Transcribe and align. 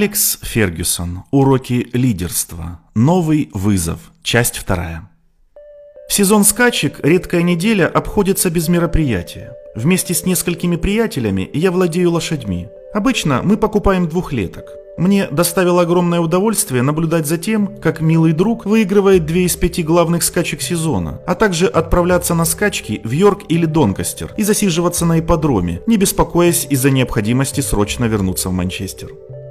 Алекс 0.00 0.38
Фергюсон. 0.40 1.24
Уроки 1.30 1.88
лидерства. 1.92 2.80
Новый 2.94 3.50
вызов. 3.52 3.98
Часть 4.22 4.56
вторая. 4.56 5.10
В 6.08 6.14
сезон 6.14 6.44
скачек 6.44 7.00
редкая 7.02 7.42
неделя 7.42 7.86
обходится 7.86 8.48
без 8.48 8.68
мероприятия. 8.70 9.52
Вместе 9.74 10.14
с 10.14 10.24
несколькими 10.24 10.76
приятелями 10.76 11.50
я 11.52 11.70
владею 11.70 12.12
лошадьми. 12.12 12.68
Обычно 12.94 13.42
мы 13.42 13.58
покупаем 13.58 14.08
двухлеток. 14.08 14.70
Мне 14.96 15.28
доставило 15.30 15.82
огромное 15.82 16.20
удовольствие 16.20 16.80
наблюдать 16.80 17.26
за 17.26 17.36
тем, 17.36 17.76
как 17.76 18.00
милый 18.00 18.32
друг 18.32 18.64
выигрывает 18.64 19.26
две 19.26 19.44
из 19.44 19.54
пяти 19.56 19.82
главных 19.82 20.22
скачек 20.22 20.62
сезона, 20.62 21.20
а 21.26 21.34
также 21.34 21.66
отправляться 21.66 22.34
на 22.34 22.46
скачки 22.46 23.02
в 23.04 23.10
Йорк 23.10 23.42
или 23.50 23.66
Донкастер 23.66 24.32
и 24.38 24.44
засиживаться 24.44 25.04
на 25.04 25.20
ипподроме, 25.20 25.82
не 25.86 25.98
беспокоясь 25.98 26.66
из-за 26.70 26.88
необходимости 26.88 27.60
срочно 27.60 28.06
вернуться 28.06 28.48
в 28.48 28.52
Манчестер. 28.52 29.10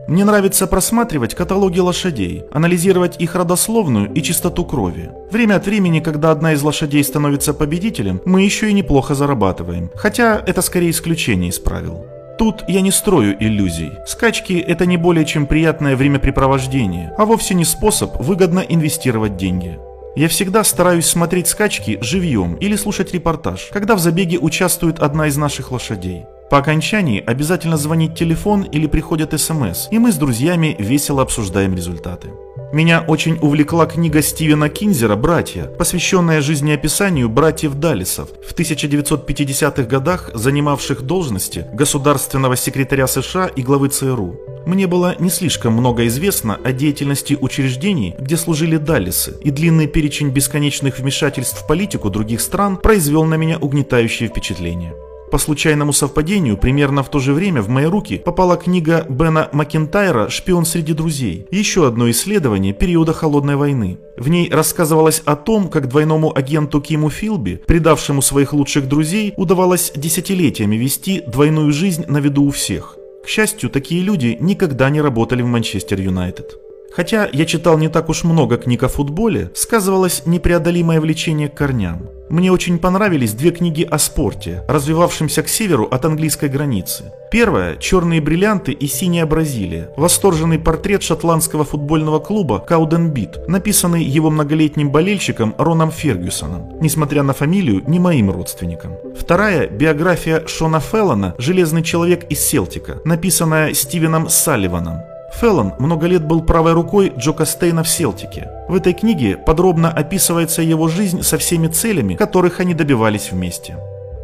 Мне 0.10 0.26
нравится 0.26 0.66
просматривать 0.66 1.36
каталоги 1.36 1.78
лошадей, 1.78 2.44
анализировать 2.52 3.22
их 3.22 3.36
родословную 3.36 4.12
и 4.12 4.24
чистоту 4.24 4.66
крови. 4.66 5.12
Время 5.30 5.58
от 5.58 5.68
времени, 5.68 6.00
когда 6.00 6.32
одна 6.32 6.54
из 6.54 6.64
лошадей 6.64 7.04
становится 7.04 7.54
победителем, 7.54 8.20
мы 8.26 8.42
еще 8.42 8.72
и 8.72 8.74
неплохо 8.74 9.14
зарабатываем, 9.14 9.92
хотя 9.94 10.44
это 10.48 10.64
скорее 10.64 10.90
исключение 10.90 11.52
из 11.52 11.60
правил. 11.60 12.08
Тут 12.40 12.64
я 12.68 12.82
не 12.82 12.90
строю 12.90 13.38
иллюзий. 13.40 13.92
Скачки– 14.08 14.54
это 14.68 14.88
не 14.88 14.98
более 14.98 15.26
чем 15.26 15.46
приятное 15.46 15.96
времяпрепровождение, 15.96 17.14
а 17.16 17.26
вовсе 17.26 17.54
не 17.54 17.64
способ 17.64 18.20
выгодно 18.20 18.62
инвестировать 18.62 19.38
деньги. 19.38 19.78
Я 20.16 20.28
всегда 20.28 20.64
стараюсь 20.64 21.06
смотреть 21.06 21.50
скачки 21.50 22.00
живьем 22.02 22.56
или 22.56 22.76
слушать 22.78 23.14
репортаж, 23.14 23.70
когда 23.72 23.94
в 23.94 24.00
забеге 24.00 24.40
участвует 24.40 25.02
одна 25.02 25.28
из 25.28 25.38
наших 25.38 25.72
лошадей. 25.72 26.26
По 26.50 26.58
окончании 26.58 27.24
обязательно 27.24 27.78
звонит 27.78 28.16
телефон 28.16 28.64
или 28.64 28.88
приходят 28.88 29.40
смс, 29.40 29.88
и 29.92 30.00
мы 30.00 30.12
с 30.12 30.16
друзьями 30.16 30.76
весело 30.80 31.22
обсуждаем 31.22 31.76
результаты. 31.76 32.30
Меня 32.74 33.04
очень 33.08 33.38
увлекла 33.42 33.86
книга 33.86 34.22
Стивена 34.22 34.70
Кинзера 34.70 35.16
«Братья», 35.16 35.66
посвященная 35.66 36.42
жизнеописанию 36.42 37.30
братьев 37.30 37.76
Даллисов, 37.76 38.30
в 38.48 38.54
1950-х 38.56 39.84
годах 39.84 40.32
занимавших 40.34 41.04
должности 41.04 41.68
государственного 41.74 42.56
секретаря 42.56 43.08
США 43.08 43.48
и 43.48 43.62
главы 43.62 43.90
ЦРУ. 43.90 44.40
Мне 44.66 44.88
было 44.88 45.16
не 45.20 45.30
слишком 45.30 45.74
много 45.74 46.06
известно 46.08 46.60
о 46.64 46.72
деятельности 46.72 47.38
учреждений, 47.40 48.16
где 48.20 48.38
служили 48.38 48.78
Даллисы, 48.78 49.36
и 49.44 49.50
длинный 49.52 49.88
перечень 49.88 50.30
бесконечных 50.30 51.00
вмешательств 51.00 51.64
в 51.64 51.68
политику 51.68 52.10
других 52.10 52.42
стран 52.42 52.78
произвел 52.78 53.26
на 53.26 53.36
меня 53.36 53.58
угнетающее 53.58 54.30
впечатление. 54.30 54.94
По 55.32 55.38
случайному 55.38 55.94
совпадению, 55.94 56.58
примерно 56.58 57.04
в 57.04 57.10
то 57.10 57.20
же 57.20 57.34
время 57.34 57.62
в 57.62 57.70
мои 57.70 57.86
руки 57.86 58.18
попала 58.18 58.58
книга 58.58 59.06
Бена 59.08 59.50
Макентайра 59.52 60.28
«Шпион 60.30 60.66
среди 60.66 60.94
друзей», 60.94 61.46
еще 61.52 61.88
одно 61.88 62.10
исследование 62.10 62.74
периода 62.74 63.14
Холодной 63.14 63.56
войны. 63.56 64.00
В 64.18 64.28
ней 64.30 64.50
рассказывалось 64.50 65.22
о 65.26 65.36
том, 65.36 65.70
как 65.70 65.88
двойному 65.88 66.36
агенту 66.36 66.82
Киму 66.82 67.12
Филби, 67.12 67.62
предавшему 67.68 68.24
своих 68.24 68.54
лучших 68.54 68.88
друзей, 68.88 69.34
удавалось 69.38 69.92
десятилетиями 69.96 70.76
вести 70.78 71.22
двойную 71.28 71.72
жизнь 71.72 72.06
на 72.08 72.18
виду 72.18 72.44
у 72.44 72.50
всех. 72.50 72.96
К 73.24 73.28
счастью, 73.28 73.70
такие 73.70 74.02
люди 74.02 74.36
никогда 74.40 74.90
не 74.90 75.02
работали 75.02 75.44
в 75.44 75.48
Манчестер 75.48 76.02
Юнайтед. 76.02 76.69
Хотя 76.92 77.30
я 77.32 77.46
читал 77.46 77.78
не 77.78 77.90
так 77.90 78.10
уж 78.10 78.24
много 78.24 78.58
книг 78.58 78.84
о 78.84 78.88
футболе, 78.88 79.52
сказывалось 79.54 80.24
непреодолимое 80.26 81.00
влечение 81.00 81.50
к 81.50 81.56
корням. 81.56 82.10
Мне 82.30 82.52
очень 82.52 82.78
понравились 82.78 83.34
две 83.34 83.50
книги 83.50 83.82
о 83.82 83.98
спорте, 83.98 84.64
развивавшемся 84.68 85.42
к 85.42 85.50
северу 85.50 85.86
от 85.86 86.06
английской 86.06 86.48
границы. 86.48 87.12
Первая– 87.32 87.76
«Черные 87.80 88.22
бриллианты 88.22 88.72
и 88.72 88.86
синяя 88.86 89.26
Бразилия», 89.26 89.90
восторженный 89.98 90.60
портрет 90.60 91.02
шотландского 91.02 91.64
футбольного 91.64 92.20
клуба 92.20 92.60
Кауденбит, 92.60 93.48
написанный 93.48 94.04
его 94.04 94.30
многолетним 94.30 94.92
болельщиком 94.92 95.56
Роном 95.58 95.92
Фергюсоном, 95.92 96.80
несмотря 96.82 97.24
на 97.24 97.34
фамилию, 97.34 97.84
не 97.88 97.98
моим 98.00 98.30
родственником. 98.30 98.94
Вторая– 99.18 99.68
биография 99.70 100.46
Шона 100.46 100.80
Феллона 100.80 101.34
«Железный 101.40 101.82
человек 101.82 102.26
из 102.30 102.42
Селтика», 102.42 103.00
написанная 103.06 103.74
Стивеном 103.74 104.30
Салливаном. 104.30 105.00
Феллон 105.34 105.74
много 105.80 106.08
лет 106.08 106.26
был 106.26 106.42
правой 106.42 106.74
рукой 106.74 107.14
Джо 107.18 107.34
Костейна 107.34 107.84
в 107.84 107.90
Селтике. 107.90 108.50
В 108.68 108.76
этой 108.76 108.94
книге 108.94 109.38
подробно 109.38 109.90
описывается 109.90 110.62
его 110.62 110.88
жизнь 110.88 111.22
со 111.24 111.38
всеми 111.38 111.68
целями, 111.68 112.16
которых 112.16 112.60
они 112.60 112.74
добивались 112.74 113.32
вместе. 113.32 113.78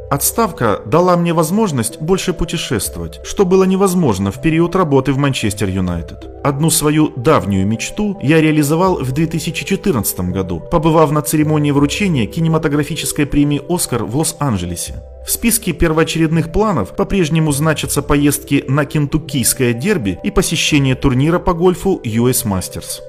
Отставка 0.10 0.82
дала 0.86 1.18
мне 1.18 1.34
возможность 1.34 2.00
больше 2.00 2.34
путешествовать, 2.34 3.20
что 3.24 3.44
было 3.44 3.64
невозможно 3.64 4.32
в 4.32 4.40
период 4.40 4.76
работы 4.76 5.12
в 5.12 5.18
Манчестер 5.18 5.68
Юнайтед. 5.68 6.30
Одну 6.44 6.70
свою 6.70 7.12
давнюю 7.16 7.66
мечту 7.66 8.18
я 8.22 8.40
реализовал 8.40 9.04
в 9.04 9.12
2014 9.12 10.20
году, 10.32 10.60
побывав 10.60 11.12
на 11.12 11.24
церемонии 11.24 11.72
вручения 11.72 12.28
кинематографической 12.28 13.26
премии 13.26 13.62
«Оскар» 13.68 14.04
в 14.04 14.16
Лос-Анджелесе. 14.16 15.04
В 15.26 15.32
списке 15.32 15.74
первоочередных 15.74 16.52
планов 16.52 16.96
по-прежнему 16.96 17.52
значатся 17.52 18.04
поездки 18.04 18.64
на 18.68 18.86
кентуккийское 18.86 19.74
дерби 19.74 20.20
и 20.24 20.30
посещение 20.30 20.94
турнира 20.94 21.40
по 21.40 21.54
гольфу 21.54 22.00
US 22.04 22.46
Masters. 22.46 23.02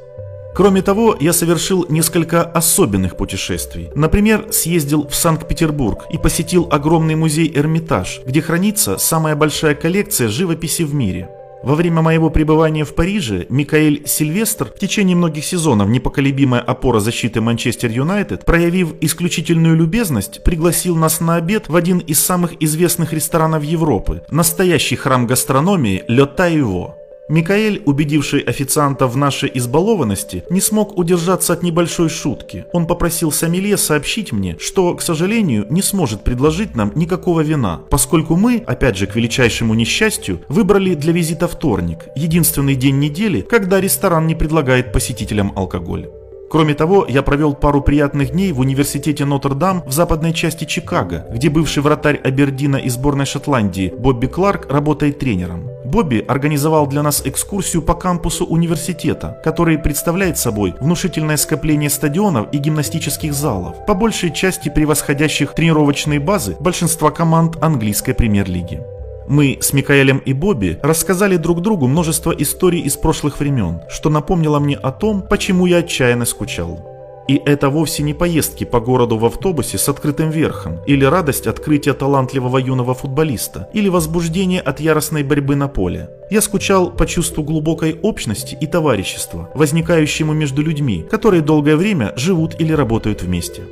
Кроме 0.57 0.81
того, 0.81 1.15
я 1.21 1.35
совершил 1.35 1.85
несколько 1.91 2.43
особенных 2.43 3.19
путешествий. 3.19 3.91
Например, 3.95 4.47
съездил 4.51 5.07
в 5.07 5.15
Санкт-Петербург 5.15 6.07
и 6.11 6.17
посетил 6.17 6.67
огромный 6.71 7.15
музей 7.15 7.53
Эрмитаж, 7.55 8.23
где 8.25 8.41
хранится 8.41 8.97
самая 8.97 9.37
большая 9.37 9.75
коллекция 9.75 10.29
живописи 10.29 10.83
в 10.83 10.95
мире. 10.95 11.29
Во 11.63 11.75
время 11.75 12.01
моего 12.01 12.31
пребывания 12.31 12.85
в 12.85 12.95
Париже 12.95 13.45
Микаэль 13.51 14.07
Сильвестр, 14.07 14.73
в 14.75 14.79
течение 14.79 15.15
многих 15.15 15.45
сезонов 15.45 15.89
непоколебимая 15.89 16.63
опора 16.63 17.01
защиты 17.01 17.43
Манчестер 17.43 17.91
Юнайтед, 17.91 18.47
проявив 18.47 18.95
исключительную 19.03 19.77
любезность, 19.77 20.43
пригласил 20.43 20.97
нас 20.97 21.21
на 21.21 21.37
обед 21.37 21.69
в 21.69 21.77
один 21.77 21.99
из 21.99 22.25
самых 22.25 22.63
известных 22.63 23.13
ресторанов 23.13 23.63
Европы, 23.63 24.23
настоящий 24.31 24.97
храм 24.97 25.27
гастрономии 25.27 26.05
«Ле 26.09 26.25
Тайво». 26.25 26.96
Микаэль, 27.29 27.83
убедивший 27.85 28.41
официанта 28.41 29.09
в 29.09 29.17
нашей 29.17 29.51
избалованности, 29.55 30.45
не 30.49 30.61
смог 30.61 30.97
удержаться 30.97 31.53
от 31.53 31.65
небольшой 31.65 32.09
шутки. 32.09 32.67
Он 32.73 32.87
попросил 32.87 33.33
Самилье 33.33 33.77
сообщить 33.77 34.33
мне, 34.33 34.57
что, 34.61 34.95
к 34.95 35.03
сожалению, 35.03 35.67
не 35.69 35.83
сможет 35.83 36.23
предложить 36.23 36.77
нам 36.77 36.93
никакого 36.95 37.41
вина, 37.41 37.83
поскольку 37.91 38.37
мы, 38.37 38.63
опять 38.65 38.97
же 38.97 39.09
к 39.09 39.17
величайшему 39.17 39.75
несчастью, 39.75 40.41
выбрали 40.49 40.95
для 40.95 41.13
визита 41.13 41.49
вторник, 41.49 42.07
единственный 42.15 42.77
день 42.77 43.01
недели, 43.01 43.41
когда 43.41 43.81
ресторан 43.81 44.29
не 44.29 44.37
предлагает 44.37 44.93
посетителям 44.93 45.53
алкоголь. 45.57 46.09
Кроме 46.49 46.75
того, 46.75 47.07
я 47.09 47.23
провел 47.23 47.55
пару 47.55 47.83
приятных 47.83 48.31
дней 48.31 48.53
в 48.53 48.61
университете 48.61 49.25
Нотр-Дам 49.25 49.83
в 49.85 49.93
западной 49.93 50.33
части 50.33 50.65
Чикаго, 50.65 51.27
где 51.33 51.51
бывший 51.51 51.83
вратарь 51.83 52.21
Абердина 52.23 52.77
и 52.77 52.89
сборной 52.89 53.27
Шотландии 53.27 53.93
Бобби 53.99 54.27
Кларк 54.27 54.71
работает 54.71 55.19
тренером. 55.19 55.76
Бобби 55.87 56.25
организовал 56.27 56.87
для 56.87 57.03
нас 57.03 57.23
экскурсию 57.25 57.81
по 57.81 57.95
кампусу 57.95 58.45
университета, 58.45 59.41
который 59.45 59.79
представляет 59.79 60.37
собой 60.37 60.75
внушительное 60.81 61.37
скопление 61.37 61.89
стадионов 61.89 62.49
и 62.53 62.59
гимнастических 62.59 63.33
залов, 63.33 63.87
по 63.87 63.95
большей 63.95 64.33
части 64.33 64.69
превосходящих 64.69 65.55
тренировочные 65.55 66.21
базы 66.21 66.57
большинства 66.61 67.11
команд 67.11 67.57
английской 67.63 68.13
премьер-лиги. 68.13 68.83
Мы 69.29 69.59
с 69.61 69.73
Микаэлем 69.73 70.19
и 70.19 70.33
Бобби 70.33 70.79
рассказали 70.83 71.37
друг 71.37 71.61
другу 71.61 71.87
множество 71.89 72.31
историй 72.31 72.81
из 72.81 72.97
прошлых 72.97 73.41
времен, 73.41 73.81
что 73.89 74.11
напомнило 74.11 74.59
мне 74.59 74.77
о 74.77 74.93
том, 74.93 75.23
почему 75.23 75.67
я 75.67 75.79
отчаянно 75.79 76.25
скучал. 76.25 76.96
И 77.29 77.43
это 77.45 77.71
вовсе 77.71 78.03
не 78.03 78.15
поездки 78.15 78.65
по 78.65 78.81
городу 78.81 79.19
в 79.19 79.25
автобусе 79.25 79.79
с 79.79 79.89
открытым 79.89 80.31
верхом, 80.31 80.79
или 80.87 81.05
радость 81.05 81.47
открытия 81.47 81.93
талантливого 81.93 82.59
юного 82.59 82.95
футболиста, 82.95 83.69
или 83.73 83.89
возбуждение 83.89 84.61
от 84.61 84.81
яростной 84.81 85.25
борьбы 85.25 85.57
на 85.57 85.69
поле. 85.69 86.11
Я 86.31 86.41
скучал 86.41 86.91
по 86.91 87.07
чувству 87.07 87.43
глубокой 87.43 87.99
общности 88.03 88.57
и 88.61 88.67
товарищества, 88.67 89.51
возникающему 89.55 90.33
между 90.33 90.63
людьми, 90.63 91.05
которые 91.11 91.43
долгое 91.43 91.77
время 91.77 92.13
живут 92.17 92.61
или 92.61 92.73
работают 92.73 93.23
вместе. 93.23 93.63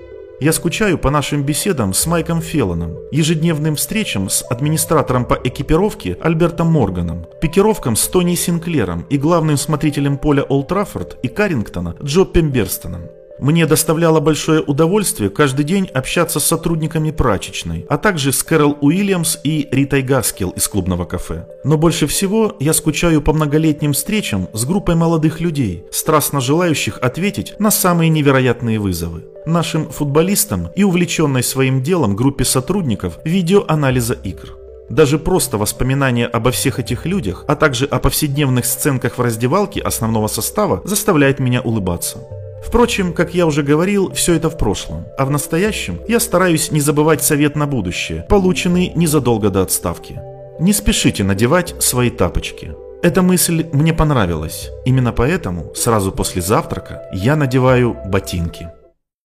Я 0.40 0.52
скучаю 0.52 0.98
по 0.98 1.10
нашим 1.10 1.44
беседам 1.44 1.94
с 1.94 2.06
Майком 2.06 2.42
Феллоном, 2.42 2.96
ежедневным 3.12 3.76
встречам 3.76 4.28
с 4.28 4.44
администратором 4.50 5.24
по 5.24 5.34
экипировке 5.34 6.18
Альбертом 6.20 6.72
Морганом, 6.72 7.24
пикировкам 7.40 7.94
с 7.94 8.06
Тони 8.08 8.34
Синклером 8.34 9.06
и 9.08 9.16
главным 9.16 9.56
смотрителем 9.56 10.18
поля 10.18 10.42
Олд 10.42 10.68
Траффорд 10.68 11.18
и 11.22 11.28
Каррингтона 11.28 11.94
Джо 12.02 12.24
Пемберстоном. 12.24 13.02
Мне 13.44 13.66
доставляло 13.66 14.20
большое 14.20 14.62
удовольствие 14.62 15.28
каждый 15.28 15.66
день 15.66 15.84
общаться 15.92 16.40
с 16.40 16.46
сотрудниками 16.46 17.10
прачечной, 17.10 17.84
а 17.90 17.98
также 17.98 18.32
с 18.32 18.42
Кэрол 18.42 18.78
Уильямс 18.80 19.36
и 19.44 19.68
Ритой 19.70 20.00
Гаскел 20.00 20.48
из 20.48 20.66
клубного 20.66 21.04
кафе. 21.04 21.46
Но 21.62 21.76
больше 21.76 22.06
всего 22.06 22.56
я 22.58 22.72
скучаю 22.72 23.20
по 23.20 23.34
многолетним 23.34 23.92
встречам 23.92 24.48
с 24.54 24.64
группой 24.64 24.94
молодых 24.94 25.42
людей, 25.42 25.84
страстно 25.92 26.40
желающих 26.40 26.96
ответить 27.02 27.54
на 27.58 27.70
самые 27.70 28.08
невероятные 28.08 28.78
вызовы. 28.78 29.24
Нашим 29.44 29.90
футболистам 29.90 30.70
и 30.74 30.82
увлеченной 30.82 31.42
своим 31.42 31.82
делом 31.82 32.16
группе 32.16 32.46
сотрудников 32.46 33.18
видеоанализа 33.26 34.14
игр. 34.14 34.56
Даже 34.88 35.18
просто 35.18 35.58
воспоминание 35.58 36.28
обо 36.28 36.50
всех 36.50 36.78
этих 36.78 37.04
людях, 37.04 37.44
а 37.46 37.56
также 37.56 37.84
о 37.84 37.98
повседневных 37.98 38.64
сценках 38.64 39.18
в 39.18 39.20
раздевалке 39.20 39.82
основного 39.82 40.28
состава 40.28 40.80
заставляет 40.86 41.40
меня 41.40 41.60
улыбаться. 41.60 42.20
Впрочем, 42.66 43.12
как 43.12 43.34
я 43.34 43.46
уже 43.46 43.62
говорил, 43.62 44.12
все 44.12 44.34
это 44.34 44.50
в 44.50 44.56
прошлом, 44.56 45.06
а 45.18 45.26
в 45.26 45.30
настоящем 45.30 46.00
я 46.08 46.18
стараюсь 46.18 46.72
не 46.72 46.80
забывать 46.80 47.22
совет 47.22 47.56
на 47.56 47.66
будущее, 47.66 48.26
полученный 48.28 48.92
незадолго 48.94 49.50
до 49.50 49.62
отставки. 49.62 50.20
Не 50.58 50.72
спешите 50.72 51.24
надевать 51.24 51.74
свои 51.80 52.10
тапочки. 52.10 52.74
Эта 53.02 53.20
мысль 53.22 53.66
мне 53.72 53.92
понравилась. 53.92 54.70
Именно 54.86 55.12
поэтому 55.12 55.74
сразу 55.74 56.10
после 56.10 56.40
завтрака 56.40 57.02
я 57.12 57.36
надеваю 57.36 57.96
ботинки. 58.06 58.70